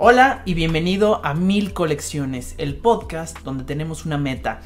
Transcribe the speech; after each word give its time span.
Hola 0.00 0.42
y 0.44 0.54
bienvenido 0.54 1.26
a 1.26 1.34
Mil 1.34 1.72
Colecciones, 1.72 2.54
el 2.58 2.76
podcast 2.76 3.40
donde 3.40 3.64
tenemos 3.64 4.06
una 4.06 4.16
meta, 4.16 4.60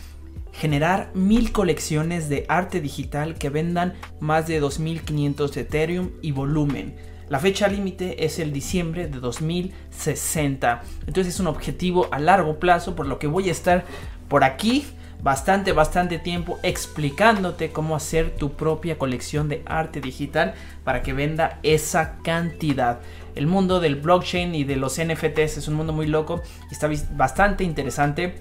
generar 0.53 1.11
mil 1.15 1.53
colecciones 1.53 2.29
de 2.29 2.45
arte 2.51 2.83
digital 2.83 3.37
que 3.39 3.49
vendan 3.49 3.95
más 4.21 4.47
de 4.47 4.60
2500 4.60 5.57
Ethereum 5.57 6.10
y 6.21 6.33
volumen. 6.33 6.97
La 7.31 7.39
fecha 7.39 7.67
límite 7.68 8.27
es 8.27 8.39
el 8.39 8.53
diciembre 8.53 9.07
de 9.07 9.21
2060, 9.21 10.82
entonces 11.07 11.33
es 11.33 11.41
un 11.41 11.46
objetivo 11.46 12.09
a 12.12 12.19
largo 12.19 12.59
plazo 12.59 12.95
por 12.95 13.07
lo 13.07 13.19
que 13.19 13.27
voy 13.27 13.49
a 13.49 13.53
estar 13.53 13.87
por 14.29 14.45
aquí 14.45 14.85
bastante, 15.23 15.73
bastante 15.73 16.18
tiempo 16.18 16.59
explicándote 16.62 17.71
cómo 17.71 17.95
hacer 17.95 18.34
tu 18.34 18.52
propia 18.52 18.98
colección 18.98 19.48
de 19.48 19.62
arte 19.66 20.00
digital 20.00 20.54
para 20.84 21.02
que 21.02 21.12
venda 21.12 21.59
esa 21.62 22.18
cantidad. 22.22 23.00
El 23.35 23.46
mundo 23.46 23.80
del 23.80 23.96
blockchain 23.96 24.54
y 24.54 24.64
de 24.64 24.77
los 24.77 25.00
NFTs 25.00 25.58
es 25.58 25.68
un 25.68 25.75
mundo 25.75 25.93
muy 25.93 26.07
loco 26.07 26.43
y 26.71 26.75
está 26.75 26.90
bastante 27.12 27.64
interesante. 27.64 28.35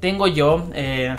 Tengo 0.00 0.26
yo 0.26 0.68
eh, 0.74 1.16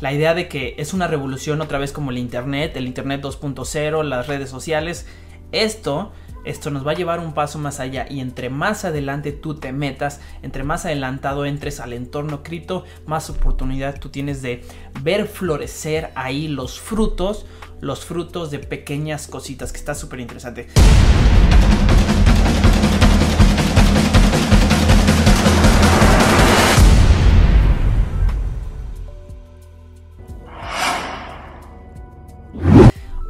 la 0.00 0.12
idea 0.12 0.34
de 0.34 0.48
que 0.48 0.74
es 0.78 0.92
una 0.92 1.06
revolución 1.08 1.60
otra 1.60 1.78
vez 1.78 1.92
como 1.92 2.10
el 2.10 2.18
Internet, 2.18 2.76
el 2.76 2.86
Internet 2.86 3.22
2.0, 3.22 4.04
las 4.04 4.26
redes 4.26 4.50
sociales. 4.50 5.06
Esto 5.52 6.12
esto 6.48 6.70
nos 6.70 6.86
va 6.86 6.92
a 6.92 6.94
llevar 6.94 7.20
un 7.20 7.34
paso 7.34 7.58
más 7.58 7.78
allá 7.78 8.06
y 8.08 8.20
entre 8.20 8.48
más 8.48 8.86
adelante 8.86 9.32
tú 9.32 9.56
te 9.56 9.70
metas, 9.70 10.20
entre 10.42 10.64
más 10.64 10.86
adelantado 10.86 11.44
entres 11.44 11.78
al 11.78 11.92
entorno 11.92 12.42
cripto, 12.42 12.84
más 13.06 13.28
oportunidad 13.28 14.00
tú 14.00 14.08
tienes 14.08 14.40
de 14.40 14.64
ver 15.02 15.26
florecer 15.26 16.10
ahí 16.14 16.48
los 16.48 16.80
frutos, 16.80 17.44
los 17.80 18.06
frutos 18.06 18.50
de 18.50 18.60
pequeñas 18.60 19.28
cositas, 19.28 19.72
que 19.72 19.78
está 19.78 19.94
súper 19.94 20.20
interesante. 20.20 20.68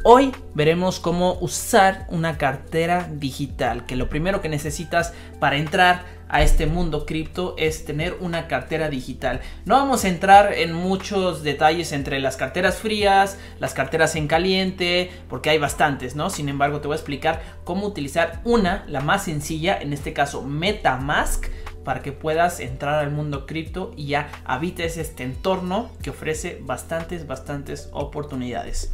Hoy 0.05 0.31
veremos 0.53 0.99
cómo 0.99 1.37
usar 1.41 2.05
una 2.09 2.37
cartera 2.37 3.09
digital, 3.11 3.85
que 3.85 3.95
lo 3.95 4.09
primero 4.09 4.41
que 4.41 4.49
necesitas 4.49 5.13
para 5.39 5.57
entrar 5.57 6.19
a 6.29 6.43
este 6.43 6.67
mundo 6.67 7.05
cripto 7.05 7.55
es 7.57 7.85
tener 7.85 8.15
una 8.19 8.47
cartera 8.47 8.89
digital. 8.89 9.41
No 9.65 9.75
vamos 9.75 10.05
a 10.05 10.09
entrar 10.09 10.53
en 10.53 10.73
muchos 10.73 11.43
detalles 11.43 11.91
entre 11.91 12.19
las 12.19 12.37
carteras 12.37 12.77
frías, 12.77 13.37
las 13.59 13.73
carteras 13.73 14.15
en 14.15 14.27
caliente, 14.27 15.11
porque 15.27 15.49
hay 15.49 15.57
bastantes, 15.57 16.15
¿no? 16.15 16.29
Sin 16.29 16.47
embargo, 16.47 16.81
te 16.81 16.87
voy 16.87 16.95
a 16.95 16.99
explicar 16.99 17.41
cómo 17.63 17.87
utilizar 17.87 18.41
una, 18.43 18.85
la 18.87 19.01
más 19.01 19.23
sencilla, 19.23 19.79
en 19.81 19.91
este 19.91 20.13
caso 20.13 20.43
MetaMask, 20.43 21.47
para 21.83 22.01
que 22.03 22.11
puedas 22.11 22.59
entrar 22.59 22.99
al 22.99 23.09
mundo 23.09 23.47
cripto 23.47 23.93
y 23.97 24.07
ya 24.07 24.29
habites 24.45 24.97
este 24.97 25.23
entorno 25.23 25.89
que 26.03 26.11
ofrece 26.11 26.59
bastantes, 26.61 27.25
bastantes 27.25 27.89
oportunidades. 27.91 28.91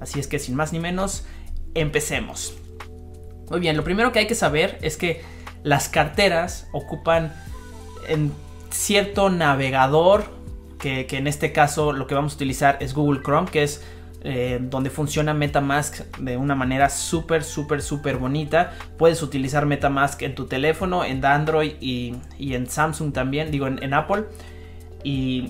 Así 0.00 0.20
es 0.20 0.26
que 0.26 0.38
sin 0.38 0.54
más 0.54 0.72
ni 0.72 0.78
menos, 0.78 1.24
empecemos. 1.74 2.54
Muy 3.50 3.60
bien, 3.60 3.76
lo 3.76 3.84
primero 3.84 4.12
que 4.12 4.18
hay 4.18 4.26
que 4.26 4.34
saber 4.34 4.78
es 4.82 4.96
que 4.96 5.22
las 5.62 5.88
carteras 5.88 6.68
ocupan 6.72 7.32
en 8.08 8.32
cierto 8.70 9.30
navegador, 9.30 10.24
que, 10.78 11.06
en 11.10 11.26
este 11.26 11.52
caso 11.52 11.92
lo 11.92 12.06
que 12.06 12.14
vamos 12.14 12.34
a 12.34 12.36
utilizar 12.36 12.78
es 12.80 12.94
Google 12.94 13.22
Chrome, 13.22 13.48
que 13.50 13.62
es 13.62 13.84
eh, 14.22 14.58
donde 14.60 14.90
funciona 14.90 15.34
Metamask 15.34 16.00
de 16.18 16.36
una 16.36 16.54
manera 16.54 16.88
súper, 16.88 17.42
súper, 17.42 17.82
súper 17.82 18.16
bonita. 18.16 18.72
Puedes 18.98 19.22
utilizar 19.22 19.66
Metamask 19.66 20.22
en 20.22 20.34
tu 20.34 20.46
teléfono, 20.46 21.04
en 21.04 21.24
Android 21.24 21.74
y, 21.80 22.14
en 22.38 22.66
Samsung 22.66 23.12
también, 23.12 23.50
digo 23.50 23.66
en, 23.66 23.82
en 23.82 23.94
Apple. 23.94 24.24
Y 25.02 25.48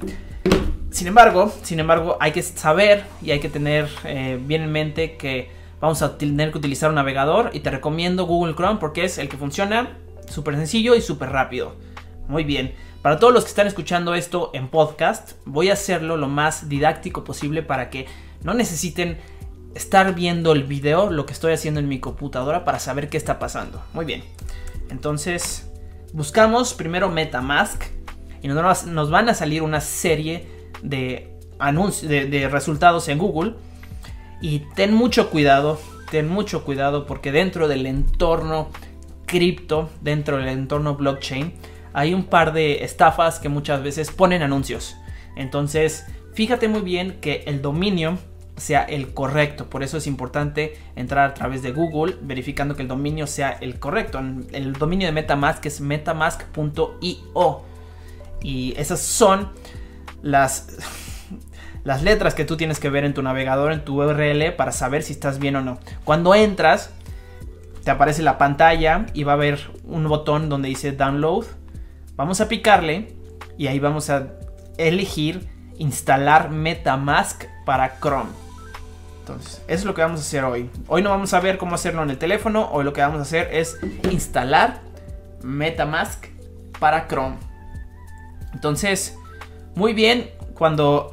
sin 0.96 1.08
embargo, 1.08 1.52
sin 1.62 1.78
embargo, 1.78 2.16
hay 2.20 2.32
que 2.32 2.42
saber 2.42 3.04
y 3.20 3.30
hay 3.30 3.38
que 3.38 3.50
tener 3.50 3.86
eh, 4.04 4.40
bien 4.40 4.62
en 4.62 4.72
mente 4.72 5.18
que 5.18 5.50
vamos 5.78 6.00
a 6.00 6.16
tener 6.16 6.50
que 6.50 6.56
utilizar 6.56 6.88
un 6.88 6.94
navegador 6.94 7.50
y 7.52 7.60
te 7.60 7.70
recomiendo 7.70 8.24
Google 8.24 8.54
Chrome 8.54 8.80
porque 8.80 9.04
es 9.04 9.18
el 9.18 9.28
que 9.28 9.36
funciona 9.36 9.98
súper 10.26 10.56
sencillo 10.56 10.94
y 10.94 11.02
súper 11.02 11.28
rápido. 11.28 11.76
Muy 12.28 12.44
bien, 12.44 12.74
para 13.02 13.18
todos 13.18 13.34
los 13.34 13.44
que 13.44 13.50
están 13.50 13.66
escuchando 13.66 14.14
esto 14.14 14.50
en 14.54 14.68
podcast, 14.68 15.32
voy 15.44 15.68
a 15.68 15.74
hacerlo 15.74 16.16
lo 16.16 16.28
más 16.28 16.70
didáctico 16.70 17.24
posible 17.24 17.62
para 17.62 17.90
que 17.90 18.06
no 18.42 18.54
necesiten 18.54 19.18
estar 19.74 20.14
viendo 20.14 20.52
el 20.52 20.64
video, 20.64 21.10
lo 21.10 21.26
que 21.26 21.34
estoy 21.34 21.52
haciendo 21.52 21.78
en 21.78 21.88
mi 21.88 22.00
computadora 22.00 22.64
para 22.64 22.78
saber 22.78 23.10
qué 23.10 23.18
está 23.18 23.38
pasando. 23.38 23.84
Muy 23.92 24.06
bien, 24.06 24.24
entonces 24.88 25.70
buscamos 26.14 26.72
primero 26.72 27.10
Metamask 27.10 27.84
y 28.40 28.48
nos 28.48 29.10
van 29.10 29.28
a 29.28 29.34
salir 29.34 29.60
una 29.60 29.82
serie 29.82 30.55
de, 30.82 31.36
anuncios, 31.58 32.10
de, 32.10 32.48
resultados 32.48 33.08
en 33.08 33.18
Google. 33.18 33.54
Y 34.40 34.60
ten 34.74 34.94
mucho 34.94 35.30
cuidado, 35.30 35.80
ten 36.10 36.28
mucho 36.28 36.64
cuidado 36.64 37.06
porque 37.06 37.32
dentro 37.32 37.68
del 37.68 37.86
entorno 37.86 38.68
cripto, 39.26 39.90
dentro 40.02 40.36
del 40.36 40.48
entorno 40.48 40.94
blockchain, 40.94 41.52
hay 41.92 42.12
un 42.12 42.24
par 42.24 42.52
de 42.52 42.84
estafas 42.84 43.38
que 43.38 43.48
muchas 43.48 43.82
veces 43.82 44.10
ponen 44.10 44.42
anuncios. 44.42 44.96
Entonces, 45.36 46.06
fíjate 46.34 46.68
muy 46.68 46.82
bien 46.82 47.18
que 47.20 47.44
el 47.46 47.62
dominio 47.62 48.18
sea 48.56 48.82
el 48.82 49.12
correcto. 49.12 49.68
Por 49.70 49.82
eso 49.82 49.98
es 49.98 50.06
importante 50.06 50.76
entrar 50.96 51.30
a 51.30 51.34
través 51.34 51.62
de 51.62 51.72
Google 51.72 52.16
verificando 52.22 52.74
que 52.74 52.82
el 52.82 52.88
dominio 52.88 53.26
sea 53.26 53.52
el 53.52 53.78
correcto. 53.78 54.18
El 54.52 54.72
dominio 54.74 55.06
de 55.06 55.12
Metamask 55.12 55.64
es 55.66 55.80
metamask.io. 55.80 57.62
Y 58.42 58.74
esas 58.76 59.00
son 59.00 59.50
las, 60.26 60.66
las 61.84 62.02
letras 62.02 62.34
que 62.34 62.44
tú 62.44 62.56
tienes 62.56 62.80
que 62.80 62.90
ver 62.90 63.04
en 63.04 63.14
tu 63.14 63.22
navegador, 63.22 63.72
en 63.72 63.84
tu 63.84 64.02
URL, 64.02 64.52
para 64.56 64.72
saber 64.72 65.02
si 65.02 65.12
estás 65.12 65.38
bien 65.38 65.56
o 65.56 65.62
no. 65.62 65.78
Cuando 66.04 66.34
entras, 66.34 66.90
te 67.84 67.90
aparece 67.90 68.22
la 68.22 68.36
pantalla 68.36 69.06
y 69.14 69.22
va 69.22 69.32
a 69.32 69.36
haber 69.36 69.70
un 69.84 70.06
botón 70.08 70.48
donde 70.48 70.68
dice 70.68 70.92
download. 70.92 71.46
Vamos 72.16 72.40
a 72.40 72.48
picarle 72.48 73.14
y 73.56 73.68
ahí 73.68 73.78
vamos 73.78 74.10
a 74.10 74.32
elegir 74.76 75.48
instalar 75.78 76.50
Metamask 76.50 77.44
para 77.64 78.00
Chrome. 78.00 78.30
Entonces, 79.20 79.62
eso 79.66 79.80
es 79.80 79.84
lo 79.84 79.94
que 79.94 80.02
vamos 80.02 80.20
a 80.20 80.22
hacer 80.22 80.44
hoy. 80.44 80.70
Hoy 80.88 81.02
no 81.02 81.10
vamos 81.10 81.34
a 81.34 81.40
ver 81.40 81.58
cómo 81.58 81.74
hacerlo 81.74 82.02
en 82.02 82.10
el 82.10 82.18
teléfono, 82.18 82.68
hoy 82.70 82.84
lo 82.84 82.92
que 82.92 83.00
vamos 83.00 83.18
a 83.18 83.22
hacer 83.22 83.48
es 83.52 83.76
instalar 84.10 84.80
Metamask 85.42 86.26
para 86.78 87.08
Chrome. 87.08 87.36
Entonces, 88.52 89.16
muy 89.76 89.92
bien, 89.92 90.30
cuando 90.54 91.10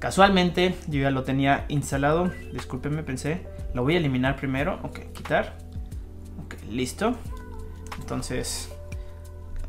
casualmente 0.00 0.74
yo 0.88 1.00
ya 1.00 1.10
lo 1.10 1.22
tenía 1.22 1.66
instalado, 1.68 2.32
discúlpenme, 2.52 3.02
pensé, 3.02 3.46
lo 3.74 3.82
voy 3.82 3.94
a 3.94 3.98
eliminar 3.98 4.34
primero, 4.34 4.80
ok, 4.82 5.12
quitar, 5.12 5.58
ok, 6.44 6.54
listo. 6.70 7.14
Entonces, 8.00 8.70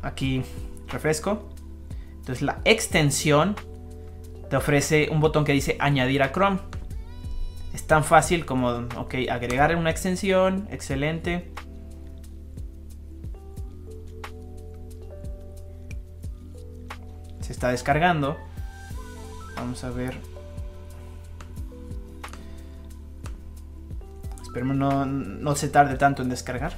aquí 0.02 0.42
refresco. 0.88 1.48
Entonces 2.16 2.42
la 2.42 2.60
extensión 2.64 3.56
te 4.48 4.56
ofrece 4.56 5.08
un 5.10 5.20
botón 5.20 5.44
que 5.44 5.52
dice 5.52 5.76
añadir 5.78 6.22
a 6.22 6.32
Chrome. 6.32 6.58
Es 7.72 7.86
tan 7.86 8.04
fácil 8.04 8.44
como, 8.44 8.68
ok, 8.96 9.14
agregar 9.30 9.74
una 9.76 9.90
extensión, 9.90 10.68
excelente. 10.70 11.52
Está 17.62 17.70
descargando. 17.70 18.36
Vamos 19.54 19.84
a 19.84 19.90
ver. 19.90 20.18
Esperemos 24.42 24.76
no, 24.76 25.06
no 25.06 25.54
se 25.54 25.68
tarde 25.68 25.94
tanto 25.94 26.22
en 26.22 26.28
descargar. 26.28 26.72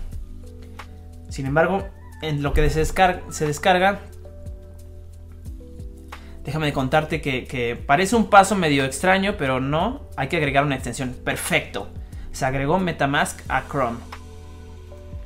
Sin 1.30 1.46
embargo, 1.46 1.88
en 2.20 2.42
lo 2.42 2.52
que 2.52 2.69
se 2.69 2.81
descarga, 2.81 3.22
se 3.31 3.46
descarga 3.46 4.00
déjame 6.44 6.75
contarte 6.75 7.22
que, 7.22 7.46
que, 7.46 7.76
parece 7.76 8.14
un 8.14 8.28
paso 8.28 8.54
medio 8.54 8.84
extraño, 8.84 9.37
pero 9.38 9.60
no, 9.60 10.02
hay 10.16 10.28
que 10.28 10.37
agregar 10.37 10.64
una 10.64 10.75
extensión. 10.75 11.16
Perfecto. 11.25 11.88
Se 12.32 12.44
agregó 12.44 12.78
Metamask 12.78 13.40
a 13.48 13.62
Chrome. 13.66 14.00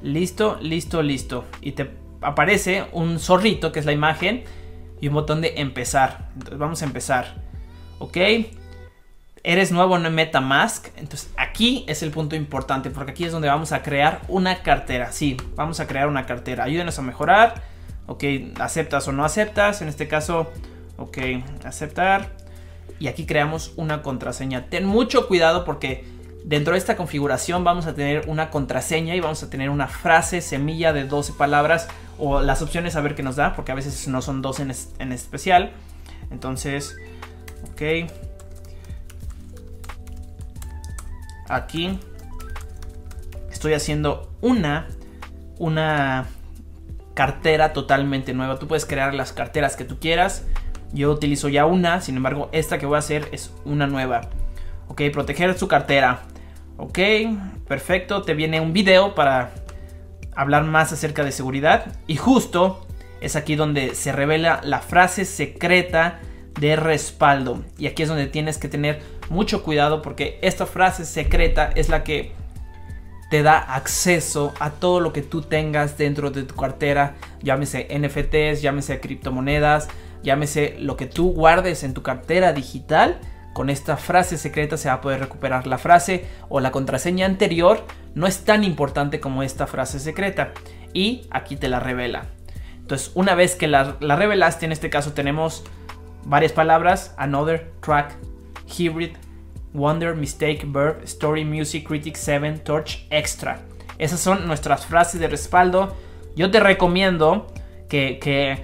Listo, 0.02 0.56
listo, 0.60 1.02
listo. 1.02 1.46
Y 1.60 1.72
te 1.72 1.90
aparece 2.20 2.84
un 2.92 3.18
zorrito, 3.18 3.72
que 3.72 3.80
es 3.80 3.86
la 3.86 3.92
imagen, 3.92 4.44
y 5.00 5.08
un 5.08 5.14
botón 5.14 5.40
de 5.40 5.54
empezar. 5.56 6.28
Entonces 6.34 6.58
vamos 6.58 6.82
a 6.82 6.84
empezar. 6.84 7.42
¿Ok? 7.98 8.16
Eres 9.42 9.72
nuevo 9.72 9.96
en 9.96 10.14
MetaMask. 10.14 10.88
Entonces 10.96 11.30
aquí 11.36 11.84
es 11.88 12.02
el 12.02 12.10
punto 12.10 12.36
importante 12.36 12.90
porque 12.90 13.12
aquí 13.12 13.24
es 13.24 13.32
donde 13.32 13.48
vamos 13.48 13.72
a 13.72 13.82
crear 13.82 14.22
una 14.28 14.62
cartera. 14.62 15.12
Sí, 15.12 15.36
vamos 15.54 15.80
a 15.80 15.86
crear 15.86 16.08
una 16.08 16.26
cartera. 16.26 16.64
Ayúdenos 16.64 16.98
a 16.98 17.02
mejorar. 17.02 17.62
Ok, 18.06 18.24
aceptas 18.60 19.06
o 19.08 19.12
no 19.12 19.24
aceptas. 19.24 19.82
En 19.82 19.88
este 19.88 20.08
caso, 20.08 20.50
ok, 20.96 21.18
aceptar. 21.64 22.30
Y 22.98 23.06
aquí 23.06 23.26
creamos 23.26 23.72
una 23.76 24.02
contraseña. 24.02 24.66
Ten 24.66 24.84
mucho 24.86 25.28
cuidado 25.28 25.64
porque 25.64 26.18
Dentro 26.48 26.72
de 26.72 26.78
esta 26.78 26.96
configuración 26.96 27.62
vamos 27.62 27.86
a 27.86 27.94
tener 27.94 28.26
una 28.26 28.48
contraseña 28.48 29.14
y 29.14 29.20
vamos 29.20 29.42
a 29.42 29.50
tener 29.50 29.68
una 29.68 29.86
frase 29.86 30.40
semilla 30.40 30.94
de 30.94 31.04
12 31.04 31.34
palabras 31.34 31.88
o 32.18 32.40
las 32.40 32.62
opciones 32.62 32.96
a 32.96 33.00
ver 33.00 33.14
qué 33.14 33.22
nos 33.22 33.36
da, 33.36 33.54
porque 33.54 33.72
a 33.72 33.74
veces 33.74 34.08
no 34.08 34.22
son 34.22 34.42
12 34.42 34.62
en, 34.62 34.72
en 34.98 35.12
especial. 35.12 35.72
Entonces, 36.30 36.96
ok. 37.70 38.10
Aquí 41.48 41.98
estoy 43.50 43.72
haciendo 43.72 44.30
una, 44.40 44.86
una 45.58 46.26
cartera 47.14 47.72
totalmente 47.72 48.34
nueva. 48.34 48.58
Tú 48.58 48.68
puedes 48.68 48.86
crear 48.86 49.14
las 49.14 49.32
carteras 49.32 49.74
que 49.74 49.84
tú 49.84 49.98
quieras. 49.98 50.46
Yo 50.92 51.10
utilizo 51.10 51.48
ya 51.48 51.66
una, 51.66 52.00
sin 52.00 52.16
embargo, 52.16 52.48
esta 52.52 52.78
que 52.78 52.86
voy 52.86 52.96
a 52.96 53.00
hacer 53.00 53.28
es 53.32 53.52
una 53.64 53.86
nueva. 53.86 54.22
Ok, 54.88 55.02
proteger 55.12 55.58
su 55.58 55.68
cartera. 55.68 56.20
Ok, 56.76 56.98
perfecto. 57.66 58.22
Te 58.22 58.34
viene 58.34 58.60
un 58.60 58.72
video 58.72 59.14
para 59.14 59.52
hablar 60.38 60.62
más 60.64 60.92
acerca 60.92 61.24
de 61.24 61.32
seguridad. 61.32 61.96
Y 62.06 62.16
justo 62.16 62.86
es 63.20 63.34
aquí 63.34 63.56
donde 63.56 63.96
se 63.96 64.12
revela 64.12 64.60
la 64.62 64.78
frase 64.78 65.24
secreta 65.24 66.20
de 66.60 66.76
respaldo. 66.76 67.64
Y 67.76 67.88
aquí 67.88 68.04
es 68.04 68.08
donde 68.08 68.28
tienes 68.28 68.56
que 68.56 68.68
tener 68.68 69.02
mucho 69.30 69.64
cuidado 69.64 70.00
porque 70.00 70.38
esta 70.40 70.64
frase 70.64 71.04
secreta 71.04 71.72
es 71.74 71.88
la 71.88 72.04
que 72.04 72.32
te 73.30 73.42
da 73.42 73.58
acceso 73.58 74.54
a 74.60 74.70
todo 74.70 75.00
lo 75.00 75.12
que 75.12 75.22
tú 75.22 75.42
tengas 75.42 75.98
dentro 75.98 76.30
de 76.30 76.44
tu 76.44 76.54
cartera, 76.54 77.16
llámese 77.42 77.88
NFTs, 77.90 78.62
llámese 78.62 79.00
criptomonedas, 79.00 79.88
llámese 80.22 80.76
lo 80.78 80.96
que 80.96 81.06
tú 81.06 81.32
guardes 81.32 81.82
en 81.82 81.94
tu 81.94 82.02
cartera 82.02 82.52
digital. 82.52 83.20
Con 83.58 83.70
esta 83.70 83.96
frase 83.96 84.38
secreta 84.38 84.76
se 84.76 84.86
va 84.86 84.94
a 84.94 85.00
poder 85.00 85.18
recuperar 85.18 85.66
la 85.66 85.78
frase 85.78 86.24
o 86.48 86.60
la 86.60 86.70
contraseña 86.70 87.26
anterior. 87.26 87.84
No 88.14 88.28
es 88.28 88.44
tan 88.44 88.62
importante 88.62 89.18
como 89.18 89.42
esta 89.42 89.66
frase 89.66 89.98
secreta. 89.98 90.52
Y 90.92 91.26
aquí 91.32 91.56
te 91.56 91.66
la 91.66 91.80
revela. 91.80 92.26
Entonces, 92.76 93.10
una 93.16 93.34
vez 93.34 93.56
que 93.56 93.66
la, 93.66 93.96
la 93.98 94.14
revelaste, 94.14 94.64
en 94.64 94.70
este 94.70 94.90
caso 94.90 95.12
tenemos 95.12 95.64
varias 96.24 96.52
palabras, 96.52 97.16
another, 97.18 97.72
track, 97.80 98.16
hybrid, 98.78 99.16
wonder, 99.72 100.14
mistake, 100.14 100.64
verb, 100.64 101.02
story, 101.02 101.44
music, 101.44 101.88
critic, 101.88 102.14
seven, 102.14 102.60
torch, 102.60 103.08
extra. 103.10 103.62
Esas 103.98 104.20
son 104.20 104.46
nuestras 104.46 104.86
frases 104.86 105.20
de 105.20 105.26
respaldo. 105.26 105.96
Yo 106.36 106.52
te 106.52 106.60
recomiendo 106.60 107.48
que, 107.88 108.20
que 108.20 108.62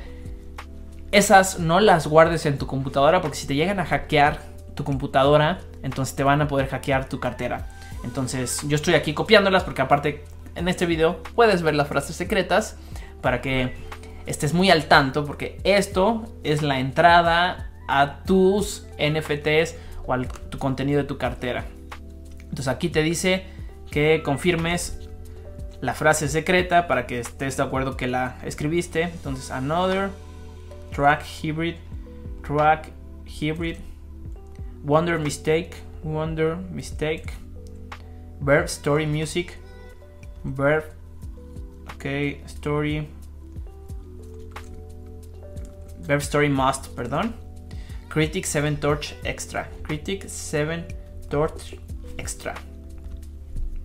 esas 1.11 1.59
no 1.59 1.81
las 1.81 2.07
guardes 2.07 2.47
en 2.47 2.59
tu 2.59 2.69
computadora 2.69 3.21
porque 3.21 3.37
si 3.37 3.49
te 3.49 3.57
llegan 3.57 3.81
a 3.81 3.87
hackear 3.87 4.54
tu 4.75 4.85
computadora, 4.85 5.61
entonces 5.83 6.15
te 6.17 6.25
van 6.25 6.43
a 6.43 6.49
poder 6.49 6.69
hackear 6.69 7.09
tu 7.09 7.21
cartera. 7.21 7.69
Entonces 8.05 8.61
yo 8.67 8.77
estoy 8.77 8.95
aquí 8.95 9.15
copiándolas 9.15 9.65
porque 9.65 9.83
aparte 9.83 10.25
en 10.55 10.69
este 10.69 10.87
video 10.87 11.23
puedes 11.35 11.63
ver 11.63 11.75
las 11.75 11.89
frases 11.89 12.17
secretas 12.17 12.77
para 13.21 13.41
que 13.41 13.75
estés 14.27 14.53
muy 14.55 14.71
al 14.71 14.87
tanto 14.87 15.25
porque 15.25 15.59
esto 15.65 16.25
es 16.43 16.63
la 16.63 16.79
entrada 16.79 17.71
a 17.89 18.23
tus 18.25 18.87
NFTs 18.99 19.77
o 20.07 20.13
a 20.13 20.23
tu 20.23 20.59
contenido 20.59 21.01
de 21.01 21.09
tu 21.09 21.19
cartera. 21.19 21.65
Entonces 22.41 22.69
aquí 22.69 22.89
te 22.89 23.03
dice 23.03 23.47
que 23.91 24.23
confirmes 24.25 25.01
la 25.81 25.95
frase 25.95 26.29
secreta 26.29 26.87
para 26.87 27.07
que 27.07 27.21
estés 27.21 27.57
de 27.57 27.63
acuerdo 27.63 27.97
que 27.97 28.07
la 28.07 28.37
escribiste. 28.45 29.03
Entonces 29.03 29.51
another 29.51 30.11
track 30.95 31.25
hybrid 31.43 31.77
track 32.47 32.91
hybrid 33.27 33.77
wonder 34.85 35.19
mistake 35.19 35.71
wonder 36.03 36.57
mistake 36.71 37.33
verb 38.41 38.67
story 38.67 39.07
music 39.07 39.59
verb 40.45 40.85
ok 41.95 42.41
story 42.47 43.09
Verb 46.07 46.21
Story 46.21 46.51
Must, 46.51 46.89
perdón. 46.95 47.35
Critic 48.09 48.45
7 48.45 48.77
Torch 48.77 49.15
Extra. 49.25 49.69
Critic 49.83 50.25
7 50.29 50.87
Torch 51.31 51.79
Extra. 52.19 52.55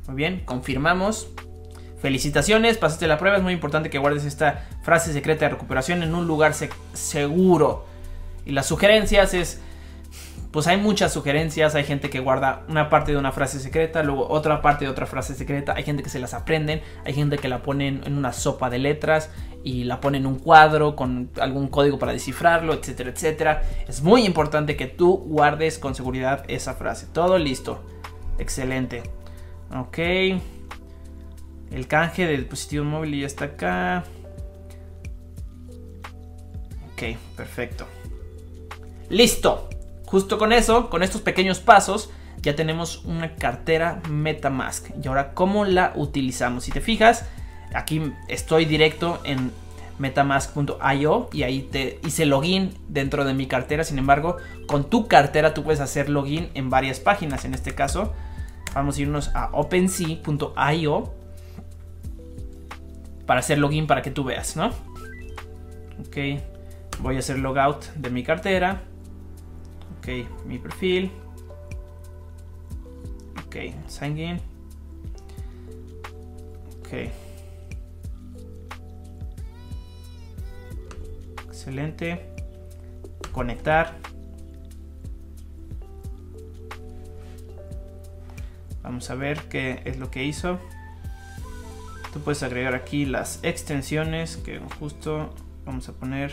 Muy 0.08 0.16
bien, 0.16 0.42
confirmamos. 0.46 1.30
Felicitaciones, 2.02 2.78
pasaste 2.78 3.08
la 3.08 3.18
prueba. 3.18 3.38
Es 3.38 3.44
muy 3.44 3.54
importante 3.54 3.90
que 3.90 3.98
guardes 3.98 4.26
esta 4.26 4.68
frase 4.84 5.14
secreta 5.14 5.46
de 5.46 5.52
recuperación 5.52 6.04
en 6.04 6.14
un 6.14 6.28
lugar 6.28 6.54
seguro. 6.94 7.86
Y 8.46 8.52
las 8.52 8.68
sugerencias 8.68 9.34
es 9.34 9.62
pues 10.52 10.66
hay 10.68 10.78
muchas 10.78 11.14
sugerencias, 11.14 11.76
hay 11.76 11.84
gente 11.84 12.10
que 12.10 12.20
guarda 12.20 12.64
una 12.68 12.90
parte 12.90 13.12
de 13.12 13.18
una 13.18 13.32
frase 13.32 13.60
secreta, 13.60 14.02
luego 14.02 14.28
otra 14.30 14.62
parte 14.62 14.86
de 14.86 14.92
otra 14.92 15.06
frase 15.06 15.36
secreta, 15.36 15.74
hay 15.76 15.84
gente 15.84 16.02
que 16.02 16.10
se 16.10 16.20
las 16.20 16.34
aprenden, 16.34 16.82
hay 17.06 17.14
gente 17.14 17.38
que 17.38 17.48
la 17.48 17.62
pone 17.62 17.88
en 17.88 18.18
una 18.18 18.34
sopa 18.34 18.70
de 18.70 18.80
letras 18.80 19.30
y 19.64 19.84
la 19.84 20.02
pone 20.02 20.18
en 20.18 20.26
un 20.26 20.40
cuadro 20.40 20.96
con 20.96 21.30
algún 21.40 21.68
código 21.68 22.00
para 22.00 22.14
descifrarlo, 22.14 22.74
etcétera, 22.74 23.12
etcétera. 23.12 23.64
Es 23.88 24.02
muy 24.02 24.26
importante 24.26 24.76
que 24.76 24.88
tú 24.88 25.18
guardes 25.18 25.78
con 25.78 25.94
seguridad 25.94 26.44
esa 26.48 26.74
frase. 26.74 27.08
Todo 27.12 27.38
listo. 27.38 27.84
Excelente. 28.40 29.04
Ok. 29.76 29.98
El 31.72 31.88
canje 31.88 32.26
del 32.26 32.42
dispositivo 32.42 32.86
móvil 32.86 33.20
ya 33.20 33.28
está 33.28 33.46
acá. 33.46 34.04
Ok, 36.94 37.18
perfecto. 37.36 37.86
Listo. 39.10 39.70
Justo 40.10 40.40
con 40.40 40.52
eso, 40.54 40.90
con 40.90 41.04
estos 41.04 41.22
pequeños 41.22 41.60
pasos, 41.60 42.10
ya 42.42 42.56
tenemos 42.56 43.06
una 43.06 43.36
cartera 43.36 44.02
MetaMask. 44.10 44.88
Y 45.04 45.08
ahora, 45.08 45.36
¿cómo 45.36 45.66
la 45.66 45.94
utilizamos? 45.96 46.64
Si 46.64 46.72
te 46.72 46.82
fijas, 46.82 47.28
aquí 47.76 48.12
estoy 48.28 48.66
directo 48.66 49.20
en 49.24 49.52
metamask.io 50.00 51.30
y 51.32 51.44
ahí 51.44 51.62
te 51.62 52.00
hice 52.04 52.26
login 52.26 52.74
dentro 52.88 53.24
de 53.24 53.36
mi 53.36 53.46
cartera. 53.46 53.84
Sin 53.84 54.00
embargo, 54.00 54.38
con 54.66 54.90
tu 54.90 55.08
cartera 55.08 55.54
tú 55.54 55.64
puedes 55.64 55.80
hacer 55.80 56.10
login 56.10 56.50
en 56.56 56.72
varias 56.72 57.00
páginas. 57.00 57.46
En 57.46 57.54
este 57.54 57.76
caso, 57.76 58.12
vamos 58.74 58.98
a 58.98 59.02
irnos 59.02 59.30
a 59.36 59.52
OpenSea.io 59.52 61.14
para 63.28 63.42
hacer 63.42 63.60
login 63.60 63.86
para 63.86 64.02
que 64.02 64.10
tú 64.10 64.24
veas, 64.24 64.56
¿no? 64.56 64.70
Ok, 66.00 66.42
voy 66.98 67.18
a 67.18 67.20
hacer 67.20 67.38
logout 67.38 67.86
de 67.94 68.10
mi 68.10 68.24
cartera 68.24 68.82
mi 70.46 70.60
perfil. 70.60 71.12
Ok 73.46 73.56
sign 73.88 74.40
ok. 76.80 77.12
Excelente. 81.48 82.26
Conectar. 83.32 83.98
Vamos 88.82 89.10
a 89.10 89.16
ver 89.16 89.44
qué 89.50 89.82
es 89.86 90.00
lo 90.00 90.10
que 90.10 90.24
hizo. 90.24 90.60
Tú 92.14 92.20
puedes 92.22 92.42
agregar 92.42 92.74
aquí 92.74 93.06
las 93.06 93.40
extensiones 93.44 94.38
que 94.38 94.60
justo 94.80 95.34
vamos 95.66 95.90
a 95.90 95.94
poner 95.94 96.32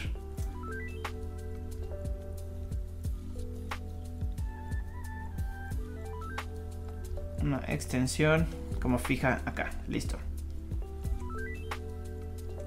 una 7.47 7.61
extensión 7.69 8.47
como 8.81 8.99
fija 8.99 9.41
acá. 9.45 9.71
Listo. 9.89 10.19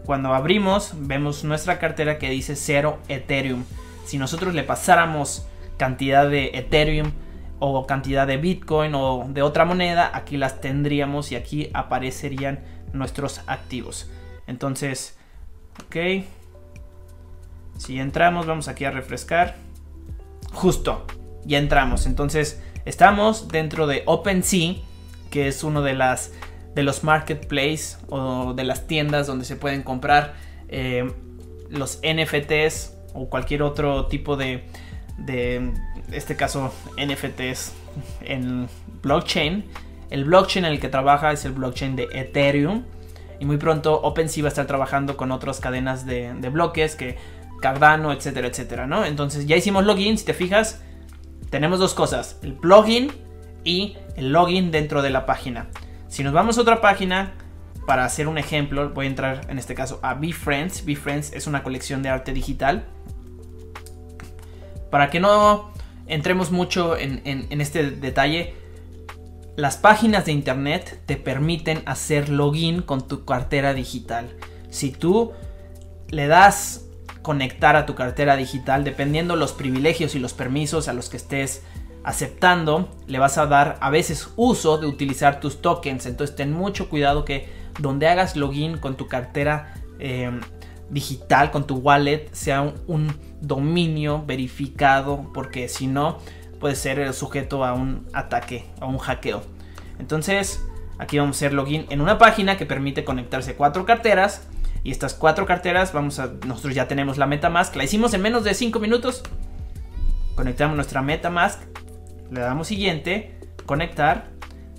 Cuando 0.06 0.34
abrimos, 0.34 0.94
vemos 0.98 1.44
nuestra 1.44 1.78
cartera 1.78 2.18
que 2.18 2.30
dice 2.30 2.56
0 2.56 3.00
Ethereum. 3.10 3.64
Si 4.06 4.18
nosotros 4.18 4.56
le 4.56 4.64
pasáramos 4.64 5.46
cantidad 5.78 6.28
de 6.28 6.52
Ethereum 6.56 7.12
o 7.60 7.86
cantidad 7.86 8.26
de 8.26 8.38
Bitcoin 8.38 8.96
o 8.96 9.28
de 9.30 9.44
otra 9.44 9.66
moneda, 9.66 10.10
aquí 10.14 10.38
las 10.38 10.62
tendríamos 10.62 11.32
y 11.32 11.36
aquí 11.36 11.70
aparecerían 11.74 12.60
nuestros 12.92 13.42
activos. 13.46 14.10
Entonces, 14.48 15.16
ok. 15.86 16.26
Si 17.78 18.00
entramos, 18.00 18.48
vamos 18.48 18.68
aquí 18.68 18.86
a 18.86 18.92
refrescar. 18.92 19.58
Justo, 20.52 21.06
ya 21.46 21.60
entramos. 21.60 22.08
Entonces, 22.08 22.64
Estamos 22.86 23.48
dentro 23.48 23.88
de 23.88 24.04
OpenSea, 24.06 24.76
que 25.30 25.48
es 25.48 25.64
uno 25.64 25.82
de 25.82 25.94
las 25.94 26.32
de 26.76 26.84
los 26.84 27.04
marketplaces 27.04 28.00
o 28.10 28.54
de 28.54 28.64
las 28.64 28.88
tiendas 28.88 29.28
donde 29.28 29.44
se 29.44 29.56
pueden 29.56 29.84
comprar 29.84 30.36
eh, 30.70 31.12
los 31.70 32.00
NFTs 32.04 32.94
o 33.14 33.28
cualquier 33.30 33.64
otro 33.64 34.06
tipo 34.06 34.38
de, 34.38 34.64
de 35.18 35.72
este 36.12 36.36
caso 36.36 36.74
NFTs 36.96 37.74
en 38.22 38.70
blockchain. 39.02 39.66
El 40.10 40.26
blockchain 40.26 40.66
en 40.66 40.72
el 40.74 40.80
que 40.80 40.90
trabaja 40.90 41.32
es 41.32 41.44
el 41.46 41.52
blockchain 41.52 41.96
de 41.96 42.08
Ethereum. 42.14 42.84
Y 43.40 43.46
muy 43.46 43.58
pronto 43.58 44.02
OpenSea 44.02 44.44
va 44.44 44.48
a 44.48 44.50
estar 44.50 44.68
trabajando 44.68 45.16
con 45.16 45.32
otras 45.32 45.60
cadenas 45.60 46.06
de, 46.06 46.34
de 46.34 46.50
bloques 46.50 46.96
que 46.96 47.18
Cardano, 47.62 48.14
etcétera, 48.14 48.48
etcétera, 48.48 48.88
¿no? 48.88 49.06
Entonces 49.06 49.46
ya 49.46 49.58
hicimos 49.58 49.86
login, 49.86 50.18
si 50.18 50.26
te 50.26 50.34
fijas, 50.34 50.82
tenemos 51.50 51.80
dos 51.80 51.94
cosas. 51.94 52.38
El 52.42 52.54
plugin 52.54 53.12
y 53.64 53.98
el 54.16 54.32
login 54.32 54.72
dentro 54.72 55.02
de 55.02 55.10
la 55.10 55.26
página. 55.26 55.68
Si 56.08 56.24
nos 56.24 56.34
vamos 56.34 56.58
a 56.58 56.62
otra 56.62 56.82
página, 56.82 57.34
para 57.86 58.06
hacer 58.06 58.28
un 58.28 58.38
ejemplo, 58.38 58.90
voy 58.90 59.08
a 59.08 59.10
entrar 59.10 59.42
en 59.50 59.58
este 59.58 59.76
caso 59.76 60.00
a 60.04 60.14
BeFriends. 60.14 60.86
BeFriends 60.86 61.34
es 61.34 61.48
una 61.48 61.64
colección 61.64 62.04
de 62.04 62.10
arte 62.10 62.34
digital. 62.34 62.86
Para 64.92 65.10
que 65.10 65.20
no 65.20 65.72
entremos 66.08 66.52
mucho 66.52 66.98
en, 66.98 67.22
en 67.26 67.62
este 67.62 67.92
detalle, 67.92 68.56
las 69.56 69.78
páginas 69.78 70.26
de 70.26 70.32
internet 70.32 71.02
te 71.06 71.18
permiten 71.18 71.84
hacer 71.86 72.30
login 72.30 72.82
con 72.82 73.08
tu 73.08 73.26
cartera 73.26 73.74
digital. 73.74 74.30
Si 74.70 74.92
tú 74.92 75.34
le 76.10 76.28
das 76.28 76.89
conectar 77.22 77.76
a 77.76 77.86
tu 77.86 77.96
cartera 77.96 78.36
digital, 78.36 78.84
dependiendo 78.84 79.36
los 79.36 79.54
privilegios 79.54 80.16
y 80.16 80.20
los 80.20 80.34
permisos 80.34 80.88
a 80.88 80.94
los 80.94 81.10
que 81.10 81.18
estés 81.18 81.64
aceptando, 82.04 82.90
le 83.08 83.20
vas 83.20 83.38
a 83.38 83.46
dar 83.46 83.78
a 83.82 83.90
veces 83.90 84.30
uso 84.36 84.78
de 84.78 84.88
utilizar 84.88 85.40
tus 85.40 85.62
tokens. 85.62 86.06
Entonces 86.06 86.36
ten 86.36 86.54
mucho 86.54 86.90
cuidado 86.90 87.26
que 87.26 87.50
donde 87.80 88.08
hagas 88.08 88.36
login 88.36 88.78
con 88.78 88.96
tu 88.96 89.08
cartera 89.08 89.74
em, 90.00 90.42
digital, 90.90 91.52
con 91.52 91.68
tu 91.68 91.76
wallet, 91.78 92.30
sea 92.32 92.74
un, 92.88 93.30
dominio 93.42 94.26
verificado, 94.26 95.32
porque 95.34 95.70
si 95.70 95.88
no, 95.88 96.18
puede 96.60 96.76
ser 96.76 97.14
sujeto 97.14 97.64
a 97.64 97.74
un 97.74 98.06
ataque, 98.12 98.66
a 98.82 98.86
un 98.86 98.98
hackeo. 98.98 99.42
Entonces, 99.98 100.62
aquí 100.98 101.18
vamos 101.18 101.38
a 101.38 101.40
hacer 101.40 101.54
login 101.54 101.86
en 101.90 102.02
una 102.02 102.18
página 102.18 102.58
que 102.58 102.66
permite 102.66 103.06
conectarse 103.06 103.56
cuatro 103.56 103.86
carteras. 103.86 104.49
Y 104.84 104.92
estas 104.92 105.14
cuatro 105.14 105.46
carteras, 105.46 105.94
vamos 105.94 106.20
a, 106.20 106.32
nosotros 106.46 106.74
ya 106.74 106.88
tenemos 106.88 107.18
la 107.18 107.26
MetaMask, 107.26 107.76
la 107.76 107.84
hicimos 107.84 108.14
en 108.14 108.22
menos 108.22 108.44
de 108.44 108.54
5 108.54 108.80
minutos. 108.80 109.24
Conectamos 110.36 110.76
nuestra 110.76 111.02
MetaMask, 111.02 111.62
le 112.32 112.40
damos 112.40 112.68
siguiente, 112.68 113.40
conectar, 113.66 114.30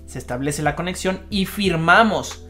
se 0.07 0.17
establece 0.17 0.63
la 0.63 0.75
conexión 0.75 1.21
y 1.29 1.45
firmamos. 1.45 2.45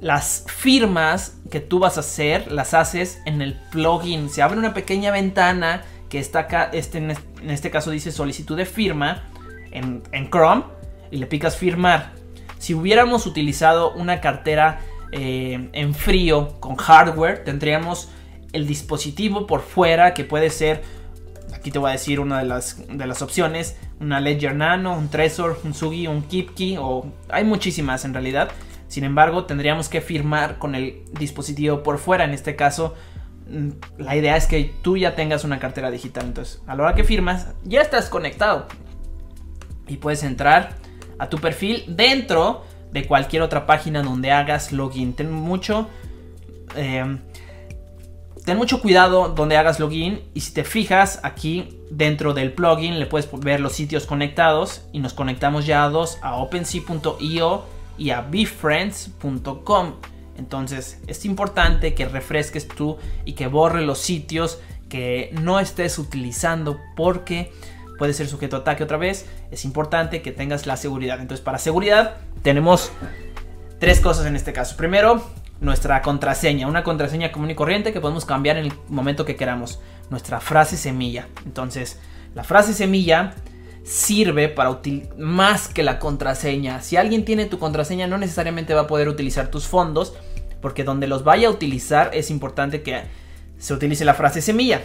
Las 0.00 0.44
firmas 0.46 1.38
que 1.50 1.60
tú 1.60 1.78
vas 1.78 1.96
a 1.96 2.00
hacer 2.00 2.52
las 2.52 2.74
haces 2.74 3.20
en 3.24 3.42
el 3.42 3.58
plugin. 3.70 4.30
Se 4.30 4.42
abre 4.42 4.58
una 4.58 4.74
pequeña 4.74 5.10
ventana 5.10 5.82
que 6.08 6.18
está 6.18 6.40
acá, 6.40 6.70
este, 6.72 6.98
en 6.98 7.50
este 7.50 7.70
caso 7.70 7.90
dice 7.90 8.12
solicitud 8.12 8.56
de 8.56 8.66
firma 8.66 9.24
en, 9.72 10.02
en 10.12 10.30
Chrome 10.30 10.64
y 11.10 11.16
le 11.16 11.26
picas 11.26 11.56
firmar. 11.56 12.12
Si 12.58 12.74
hubiéramos 12.74 13.26
utilizado 13.26 13.92
una 13.92 14.20
cartera 14.20 14.80
eh, 15.18 15.70
en 15.72 15.94
frío 15.94 16.60
con 16.60 16.76
hardware, 16.76 17.42
tendríamos 17.42 18.10
el 18.52 18.66
dispositivo 18.66 19.46
por 19.46 19.62
fuera 19.62 20.12
que 20.12 20.24
puede 20.24 20.50
ser, 20.50 20.82
aquí 21.54 21.70
te 21.70 21.78
voy 21.78 21.88
a 21.88 21.92
decir 21.92 22.20
una 22.20 22.40
de 22.40 22.44
las, 22.44 22.86
de 22.86 23.06
las 23.06 23.22
opciones, 23.22 23.78
una 23.98 24.20
Ledger 24.20 24.54
Nano, 24.54 24.94
un 24.94 25.08
Trezor, 25.08 25.58
un 25.64 25.72
Sugi, 25.72 26.06
un 26.06 26.20
KeepKey 26.22 26.76
o 26.78 27.10
hay 27.30 27.44
muchísimas 27.44 28.04
en 28.04 28.12
realidad. 28.12 28.50
Sin 28.88 29.04
embargo, 29.04 29.46
tendríamos 29.46 29.88
que 29.88 30.02
firmar 30.02 30.58
con 30.58 30.74
el 30.74 31.02
dispositivo 31.18 31.82
por 31.82 31.96
fuera. 31.96 32.24
En 32.24 32.34
este 32.34 32.54
caso, 32.54 32.94
mm, 33.48 33.70
la 33.96 34.16
idea 34.16 34.36
es 34.36 34.46
que 34.46 34.74
tú 34.82 34.98
ya 34.98 35.14
tengas 35.14 35.44
una 35.44 35.58
cartera 35.58 35.90
digital. 35.90 36.26
Entonces, 36.26 36.62
a 36.66 36.74
la 36.74 36.82
hora 36.82 36.94
que 36.94 37.04
firmas, 37.04 37.54
ya 37.64 37.80
estás 37.80 38.10
conectado. 38.10 38.66
Y 39.88 39.96
puedes 39.96 40.22
entrar 40.24 40.76
a 41.18 41.30
tu 41.30 41.38
perfil 41.38 41.84
dentro 41.88 42.64
de 42.96 43.06
cualquier 43.06 43.42
otra 43.42 43.66
página 43.66 44.02
donde 44.02 44.32
hagas 44.32 44.72
login. 44.72 45.12
Ten 45.12 45.30
mucho, 45.30 45.86
eh, 46.76 47.18
ten 48.42 48.56
mucho 48.56 48.80
cuidado 48.80 49.28
donde 49.28 49.58
hagas 49.58 49.78
login 49.78 50.22
y 50.32 50.40
si 50.40 50.54
te 50.54 50.64
fijas 50.64 51.20
aquí 51.22 51.78
dentro 51.90 52.32
del 52.32 52.54
plugin 52.54 52.98
le 52.98 53.04
puedes 53.04 53.28
ver 53.40 53.60
los 53.60 53.74
sitios 53.74 54.06
conectados 54.06 54.86
y 54.92 55.00
nos 55.00 55.12
conectamos 55.12 55.66
ya 55.66 55.84
a 55.84 55.90
dos 55.90 56.16
a 56.22 56.36
OpenSea.io 56.36 57.64
y 57.98 58.10
a 58.10 58.22
befriends.com. 58.22 59.92
Entonces 60.38 60.98
es 61.06 61.26
importante 61.26 61.92
que 61.92 62.06
refresques 62.06 62.66
tú 62.66 62.96
y 63.26 63.34
que 63.34 63.46
borre 63.46 63.82
los 63.82 63.98
sitios 63.98 64.58
que 64.88 65.34
no 65.42 65.60
estés 65.60 65.98
utilizando 65.98 66.80
porque 66.96 67.52
puede 67.98 68.12
ser 68.12 68.28
sujeto 68.28 68.56
a 68.56 68.60
ataque 68.60 68.84
otra 68.84 68.96
vez. 68.96 69.26
Es 69.50 69.64
importante 69.64 70.22
que 70.22 70.32
tengas 70.32 70.66
la 70.66 70.76
seguridad. 70.76 71.20
Entonces, 71.20 71.44
para 71.44 71.58
seguridad 71.58 72.16
tenemos 72.42 72.90
tres 73.78 74.00
cosas 74.00 74.26
en 74.26 74.36
este 74.36 74.52
caso. 74.52 74.76
Primero, 74.76 75.22
nuestra 75.60 76.02
contraseña, 76.02 76.66
una 76.66 76.84
contraseña 76.84 77.32
común 77.32 77.50
y 77.50 77.54
corriente 77.54 77.92
que 77.92 78.00
podemos 78.00 78.24
cambiar 78.24 78.56
en 78.56 78.66
el 78.66 78.72
momento 78.88 79.24
que 79.24 79.36
queramos. 79.36 79.80
Nuestra 80.10 80.40
frase 80.40 80.76
semilla. 80.76 81.28
Entonces, 81.44 81.98
la 82.34 82.44
frase 82.44 82.74
semilla 82.74 83.34
sirve 83.82 84.48
para 84.48 84.80
más 85.16 85.68
que 85.68 85.82
la 85.82 85.98
contraseña. 85.98 86.82
Si 86.82 86.96
alguien 86.96 87.24
tiene 87.24 87.46
tu 87.46 87.58
contraseña, 87.58 88.06
no 88.06 88.18
necesariamente 88.18 88.74
va 88.74 88.82
a 88.82 88.86
poder 88.86 89.08
utilizar 89.08 89.48
tus 89.48 89.66
fondos, 89.66 90.14
porque 90.60 90.84
donde 90.84 91.06
los 91.06 91.24
vaya 91.24 91.48
a 91.48 91.50
utilizar 91.50 92.10
es 92.12 92.30
importante 92.30 92.82
que 92.82 93.02
se 93.58 93.72
utilice 93.72 94.04
la 94.04 94.14
frase 94.14 94.42
semilla. 94.42 94.82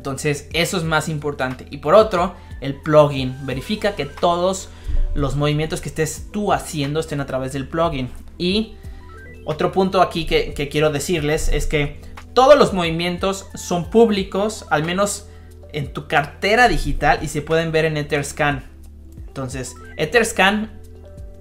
Entonces 0.00 0.48
eso 0.54 0.78
es 0.78 0.82
más 0.82 1.10
importante. 1.10 1.66
Y 1.70 1.76
por 1.76 1.92
otro, 1.92 2.34
el 2.62 2.74
plugin. 2.74 3.36
Verifica 3.44 3.96
que 3.96 4.06
todos 4.06 4.70
los 5.14 5.36
movimientos 5.36 5.82
que 5.82 5.90
estés 5.90 6.28
tú 6.32 6.54
haciendo 6.54 7.00
estén 7.00 7.20
a 7.20 7.26
través 7.26 7.52
del 7.52 7.68
plugin. 7.68 8.08
Y 8.38 8.76
otro 9.44 9.72
punto 9.72 10.00
aquí 10.00 10.24
que, 10.24 10.68
quiero 10.72 10.90
decirles 10.90 11.50
es 11.50 11.66
que 11.66 12.00
todos 12.32 12.56
los 12.56 12.72
movimientos 12.72 13.48
son 13.54 13.90
públicos, 13.90 14.64
al 14.70 14.84
menos 14.84 15.28
en 15.74 15.92
tu 15.92 16.08
cartera 16.08 16.66
digital 16.66 17.18
y 17.20 17.28
se 17.28 17.42
pueden 17.42 17.70
ver 17.70 17.84
en 17.84 17.98
Etherscan. 17.98 18.64
Entonces, 19.26 19.74
Etherscan, 19.98 20.80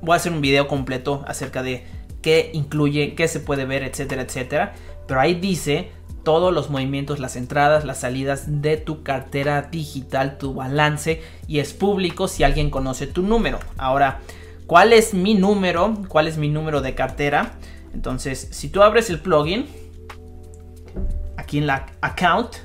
voy 0.02 0.16
a 0.16 0.18
hacer 0.18 0.34
un 0.34 0.42
video 0.42 0.68
completo 0.68 1.24
acerca 1.30 1.64
de 1.64 1.86
qué 2.22 2.52
incluye, 2.54 3.16
qué 3.16 3.30
se 3.30 3.40
puede 3.40 3.64
ver, 3.64 3.84
etcétera, 3.84 4.24
etcétera. 4.24 4.74
Pero 5.08 5.22
ahí 5.22 5.36
dice 5.36 5.98
todos 6.24 6.54
los 6.54 6.70
movimientos, 6.70 7.20
las 7.20 7.36
entradas, 7.36 7.86
las 7.86 8.00
salidas 8.00 8.62
de 8.62 8.78
tu 8.78 9.04
cartera 9.04 9.64
digital, 9.64 10.38
tu 10.38 10.54
balance 10.54 11.22
y 11.48 11.60
es 11.60 11.74
público 11.74 12.28
si 12.28 12.44
alguien 12.44 12.70
conoce 12.70 13.08
tu 13.08 13.22
número. 13.22 13.60
Ahora, 13.78 14.20
¿cuál 14.68 14.94
es 14.94 15.14
mi 15.14 15.34
número? 15.34 15.96
¿Cuál 16.08 16.28
es 16.28 16.38
mi 16.38 16.50
número 16.50 16.82
de 16.82 16.96
cartera? 16.96 17.54
Entonces, 17.94 18.48
si 18.52 18.70
tú 18.70 18.84
abres 18.84 19.10
el 19.10 19.20
plugin, 19.20 19.68
aquí 21.38 21.58
en 21.58 21.68
la 21.68 21.88
account, 22.02 22.56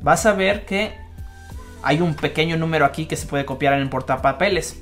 vas 0.00 0.26
a 0.26 0.32
ver 0.32 0.64
que 0.64 0.92
hay 1.82 2.00
un 2.00 2.14
pequeño 2.14 2.56
número 2.56 2.86
aquí 2.86 3.06
que 3.06 3.16
se 3.16 3.26
puede 3.26 3.44
copiar 3.44 3.74
en 3.74 3.80
el 3.80 3.90
portapapeles. 3.90 4.80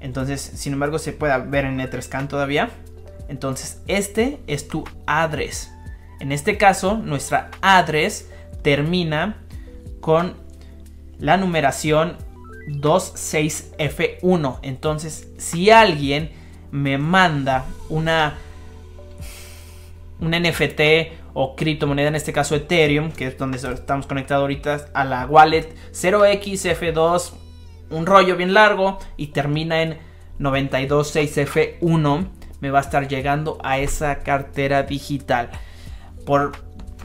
Entonces, 0.00 0.40
sin 0.40 0.74
embargo, 0.74 0.98
se 0.98 1.12
puede 1.12 1.38
ver 1.38 1.64
en 1.64 1.80
Etherscan 1.80 2.28
todavía. 2.28 2.70
Entonces, 3.28 3.80
este 3.86 4.40
es 4.46 4.68
tu 4.68 4.84
address. 5.06 5.70
En 6.22 6.30
este 6.30 6.56
caso, 6.56 6.98
nuestra 6.98 7.50
address 7.62 8.30
termina 8.62 9.38
con 10.00 10.36
la 11.18 11.36
numeración 11.36 12.16
26F1. 12.68 14.60
Entonces, 14.62 15.32
si 15.38 15.72
alguien 15.72 16.30
me 16.70 16.96
manda 16.96 17.64
una 17.88 18.38
un 20.20 20.30
NFT 20.30 20.80
o 21.34 21.56
criptomoneda, 21.56 22.06
en 22.06 22.14
este 22.14 22.32
caso 22.32 22.54
Ethereum, 22.54 23.10
que 23.10 23.26
es 23.26 23.36
donde 23.36 23.58
estamos 23.58 24.06
conectados 24.06 24.42
ahorita 24.42 24.90
a 24.94 25.02
la 25.02 25.26
wallet 25.26 25.74
0xF2, 25.92 27.32
un 27.90 28.06
rollo 28.06 28.36
bien 28.36 28.54
largo 28.54 29.00
y 29.16 29.26
termina 29.32 29.82
en 29.82 29.98
926F1, 30.38 32.28
me 32.60 32.70
va 32.70 32.78
a 32.78 32.82
estar 32.82 33.08
llegando 33.08 33.58
a 33.64 33.80
esa 33.80 34.20
cartera 34.20 34.84
digital 34.84 35.50
por 36.24 36.52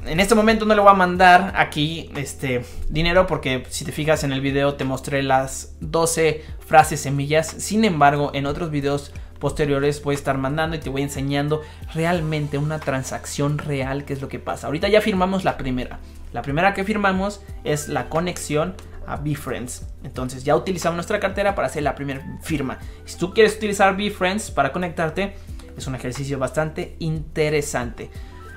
en 0.05 0.19
este 0.19 0.35
momento 0.35 0.65
no 0.65 0.73
le 0.73 0.81
voy 0.81 0.91
a 0.91 0.93
mandar 0.93 1.53
aquí 1.55 2.09
este 2.15 2.63
dinero 2.89 3.27
porque 3.27 3.65
si 3.69 3.83
te 3.83 3.91
fijas 3.91 4.23
en 4.23 4.31
el 4.31 4.41
video 4.41 4.75
te 4.75 4.85
mostré 4.85 5.21
las 5.23 5.75
12 5.81 6.43
frases 6.65 7.01
semillas. 7.01 7.47
Sin 7.47 7.83
embargo, 7.83 8.31
en 8.33 8.45
otros 8.45 8.71
videos 8.71 9.11
posteriores 9.39 10.01
voy 10.03 10.15
a 10.15 10.17
estar 10.17 10.37
mandando 10.37 10.75
y 10.75 10.79
te 10.79 10.89
voy 10.89 11.01
enseñando 11.01 11.61
realmente 11.93 12.57
una 12.57 12.79
transacción 12.79 13.57
real 13.57 14.05
que 14.05 14.13
es 14.13 14.21
lo 14.21 14.29
que 14.29 14.39
pasa. 14.39 14.67
Ahorita 14.67 14.87
ya 14.87 15.01
firmamos 15.01 15.43
la 15.43 15.57
primera. 15.57 15.99
La 16.33 16.41
primera 16.41 16.73
que 16.73 16.83
firmamos 16.83 17.41
es 17.63 17.87
la 17.87 18.09
conexión 18.09 18.75
a 19.05 19.17
BeFriends. 19.17 19.87
Entonces 20.03 20.43
ya 20.43 20.55
utilizamos 20.55 20.95
nuestra 20.95 21.19
cartera 21.19 21.55
para 21.55 21.67
hacer 21.67 21.83
la 21.83 21.95
primera 21.95 22.39
firma. 22.41 22.79
Si 23.05 23.17
tú 23.17 23.33
quieres 23.33 23.55
utilizar 23.55 23.95
BeFriends 23.95 24.51
para 24.51 24.71
conectarte, 24.71 25.35
es 25.77 25.87
un 25.87 25.95
ejercicio 25.95 26.39
bastante 26.39 26.95
interesante. 26.99 28.09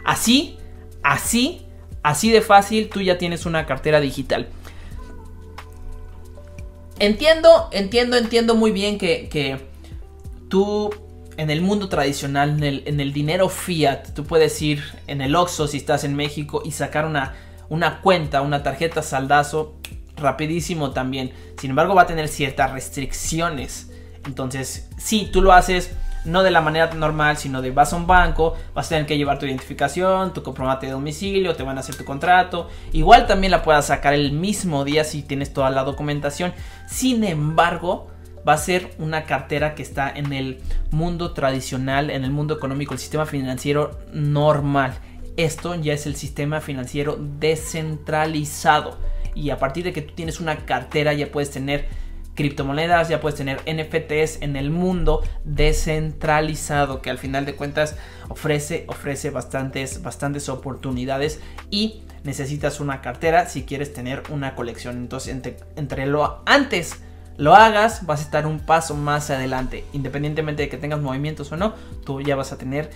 Así, 0.04 0.58
así, 1.02 1.66
así 2.02 2.30
de 2.30 2.40
fácil 2.40 2.88
tú 2.88 3.00
ya 3.00 3.18
tienes 3.18 3.46
una 3.46 3.66
cartera 3.66 4.00
digital. 4.00 4.48
Entiendo, 6.98 7.68
entiendo, 7.72 8.18
entiendo 8.18 8.54
muy 8.54 8.72
bien 8.72 8.98
que, 8.98 9.58
tú 10.48 10.90
en 11.36 11.48
el 11.48 11.62
mundo 11.62 11.88
tradicional, 11.88 12.62
en 12.62 13.00
el, 13.00 13.12
dinero 13.12 13.48
fiat, 13.48 14.10
tú 14.14 14.24
puedes 14.24 14.60
ir 14.60 14.82
en 15.06 15.22
el 15.22 15.34
Oxxo 15.34 15.66
si 15.66 15.78
estás 15.78 16.04
en 16.04 16.14
México 16.14 16.60
y 16.64 16.72
sacar 16.72 17.06
una, 17.06 17.34
una 17.70 18.02
cuenta, 18.02 18.42
una 18.42 18.62
tarjeta 18.62 19.00
saldazo 19.00 19.78
rapidísimo 20.16 20.90
también. 20.90 21.32
Sin 21.58 21.70
embargo 21.70 21.94
va 21.94 22.02
a 22.02 22.06
tener 22.06 22.28
ciertas 22.28 22.72
restricciones. 22.72 23.90
Entonces, 24.26 24.90
si 24.98 25.26
tú 25.26 25.40
lo 25.40 25.52
haces 25.54 25.92
no 26.24 26.42
de 26.42 26.50
la 26.50 26.60
manera 26.60 26.92
normal, 26.94 27.36
sino 27.36 27.62
de 27.62 27.70
vas 27.70 27.92
a 27.92 27.96
un 27.96 28.06
banco, 28.06 28.54
vas 28.74 28.86
a 28.86 28.88
tener 28.90 29.06
que 29.06 29.16
llevar 29.16 29.38
tu 29.38 29.46
identificación, 29.46 30.32
tu 30.32 30.42
comprobante 30.42 30.86
de 30.86 30.92
domicilio, 30.92 31.54
te 31.54 31.62
van 31.62 31.76
a 31.76 31.80
hacer 31.80 31.96
tu 31.96 32.04
contrato. 32.04 32.68
Igual 32.92 33.26
también 33.26 33.50
la 33.50 33.62
puedas 33.62 33.86
sacar 33.86 34.14
el 34.14 34.32
mismo 34.32 34.84
día 34.84 35.04
si 35.04 35.22
tienes 35.22 35.52
toda 35.52 35.70
la 35.70 35.84
documentación. 35.84 36.52
Sin 36.86 37.24
embargo, 37.24 38.08
va 38.46 38.54
a 38.54 38.58
ser 38.58 38.90
una 38.98 39.24
cartera 39.24 39.74
que 39.74 39.82
está 39.82 40.10
en 40.10 40.32
el 40.32 40.60
mundo 40.90 41.32
tradicional, 41.32 42.10
en 42.10 42.24
el 42.24 42.30
mundo 42.30 42.54
económico, 42.54 42.94
el 42.94 43.00
sistema 43.00 43.26
financiero 43.26 43.98
normal. 44.12 44.98
Esto 45.36 45.74
ya 45.74 45.92
es 45.92 46.06
el 46.06 46.16
sistema 46.16 46.60
financiero 46.60 47.16
descentralizado. 47.38 48.98
Y 49.34 49.50
a 49.50 49.58
partir 49.58 49.84
de 49.84 49.92
que 49.92 50.02
tú 50.02 50.14
tienes 50.14 50.40
una 50.40 50.66
cartera 50.66 51.12
ya 51.12 51.30
puedes 51.30 51.50
tener 51.50 51.88
criptomonedas, 52.40 53.10
ya 53.10 53.20
puedes 53.20 53.36
tener 53.36 53.60
NFTs 53.66 54.40
en 54.40 54.56
el 54.56 54.70
mundo 54.70 55.22
descentralizado 55.44 57.02
que 57.02 57.10
al 57.10 57.18
final 57.18 57.44
de 57.44 57.54
cuentas 57.54 57.96
ofrece, 58.30 58.86
ofrece 58.88 59.28
bastantes, 59.28 60.00
bastantes 60.00 60.48
oportunidades 60.48 61.38
y 61.70 62.00
necesitas 62.24 62.80
una 62.80 63.02
cartera 63.02 63.46
si 63.46 63.64
quieres 63.64 63.92
tener 63.92 64.22
una 64.30 64.54
colección. 64.54 64.96
Entonces 64.96 65.34
entre, 65.34 65.58
entre 65.76 66.06
lo 66.06 66.40
antes 66.46 67.02
lo 67.36 67.54
hagas, 67.54 68.06
vas 68.06 68.20
a 68.20 68.22
estar 68.22 68.46
un 68.46 68.60
paso 68.60 68.96
más 68.96 69.28
adelante. 69.28 69.84
Independientemente 69.92 70.62
de 70.62 70.70
que 70.70 70.78
tengas 70.78 71.00
movimientos 71.00 71.52
o 71.52 71.58
no, 71.58 71.74
tú 72.06 72.22
ya 72.22 72.36
vas 72.36 72.52
a 72.52 72.56
tener 72.56 72.88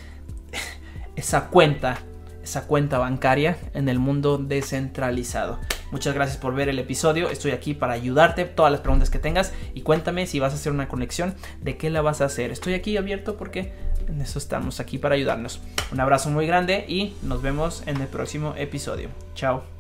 esa 1.17 1.49
cuenta, 1.49 1.99
esa 2.43 2.67
cuenta 2.67 2.97
bancaria 2.97 3.59
en 3.75 3.91
el 3.91 3.99
mundo 3.99 4.39
descentralizado. 4.39 5.59
Muchas 5.95 6.13
gracias 6.13 6.39
por 6.39 6.57
ver 6.57 6.69
el 6.69 6.81
episodio. 6.81 7.31
Estoy 7.31 7.53
aquí 7.53 7.73
para 7.73 7.93
ayudarte, 7.93 8.47
todas 8.47 8.73
las 8.73 8.81
preguntas 8.81 9.11
que 9.11 9.21
tengas 9.21 9.53
y 9.75 9.83
cuéntame 9.83 10.27
si 10.27 10.41
vas 10.41 10.53
a 10.53 10.57
hacer 10.57 10.73
una 10.73 10.89
conexión, 10.89 11.37
de 11.61 11.77
qué 11.77 11.89
la 11.89 12.03
vas 12.03 12.21
a 12.21 12.25
hacer. 12.25 12.51
Estoy 12.51 12.75
aquí 12.75 12.97
abierto 12.97 13.37
porque 13.37 13.71
en 14.09 14.21
eso 14.21 14.41
estamos 14.41 14.81
aquí 14.81 14.99
para 14.99 15.15
ayudarnos. 15.15 15.61
Un 15.93 16.01
abrazo 16.01 16.31
muy 16.31 16.49
grande 16.49 16.85
y 16.89 17.15
nos 17.23 17.43
vemos 17.43 17.85
en 17.87 18.01
el 18.01 18.09
próximo 18.09 18.55
episodio. 18.57 19.09
Chao. 19.37 19.74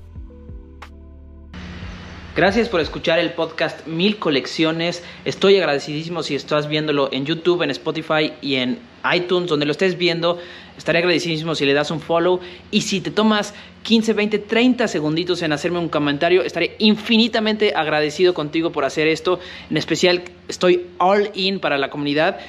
Gracias 2.37 2.69
por 2.69 2.81
escuchar 2.81 3.21
el 3.21 3.31
podcast 3.31 3.87
Mil 3.87 4.19
Colecciones. 4.19 5.05
Estoy 5.25 5.57
agradecidísimo 5.57 6.25
si 6.25 6.35
estás 6.35 6.67
viéndolo 6.67 7.09
en 7.13 7.27
YouTube, 7.27 7.63
en 7.63 7.71
Spotify 7.71 8.33
y 8.43 8.57
en 8.57 8.81
iTunes, 9.15 9.49
donde 9.49 9.67
lo 9.67 9.71
estés 9.71 9.97
viendo. 9.97 10.41
Estaré 10.77 10.99
agradecidísimo 10.99 11.55
si 11.55 11.65
le 11.65 11.75
das 11.75 11.93
un 11.93 12.01
follow. 12.01 12.41
Y 12.73 12.81
si 12.81 13.01
te 13.01 13.13
tomas 13.13 13.55
15, 13.85 14.15
20, 14.15 14.39
30 14.41 14.89
segunditos 14.89 15.43
en 15.43 15.53
hacerme 15.53 15.79
un 15.79 15.89
comentario, 15.89 16.43
estaré 16.43 16.75
infinitamente 16.81 17.73
agradecido 17.77 18.35
contigo 18.35 18.73
por 18.73 18.85
hacer 18.85 19.07
esto. 19.07 19.39
En 19.71 19.77
especial, 19.77 20.25
estoy 20.49 20.89
all 20.99 21.31
in 21.35 21.61
para 21.61 21.79
la 21.79 21.89
comunidad. 21.89 22.41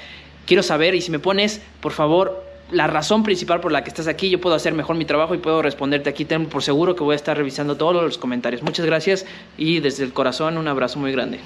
Quiero 0.48 0.64
saber 0.64 0.96
y 0.96 1.02
si 1.02 1.12
me 1.12 1.20
pones, 1.20 1.62
por 1.80 1.92
favor, 1.92 2.44
la 2.72 2.88
razón 2.88 3.24
principal 3.24 3.62
por 3.62 3.72
la 3.72 3.84
que 3.84 3.90
estás 3.90 4.08
aquí, 4.08 4.30
yo 4.30 4.42
puedo 4.42 4.56
hacer 4.56 4.74
mejor 4.74 4.96
mi 4.96 5.06
trabajo 5.06 5.36
y 5.36 5.38
puedo 5.38 5.62
responderte 5.62 6.10
aquí. 6.10 6.26
Tengo 6.26 6.50
por 6.50 6.64
seguro 6.64 6.96
que 6.96 7.04
voy 7.04 7.14
a 7.14 7.16
estar 7.16 7.38
revisando 7.38 7.78
todos 7.78 8.04
los 8.04 8.18
comentarios. 8.18 8.64
Muchas 8.64 8.86
gracias 8.86 9.26
y 9.58 9.80
desde 9.80 10.04
el 10.04 10.14
corazón 10.14 10.58
un 10.58 10.68
abrazo 10.68 11.00
muy 11.00 11.12
grande. 11.12 11.40